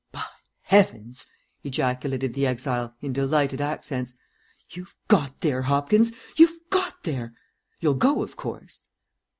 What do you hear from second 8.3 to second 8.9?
course?"